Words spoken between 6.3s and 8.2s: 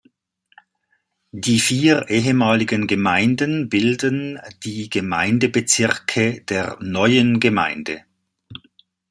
der neuen Gemeinde.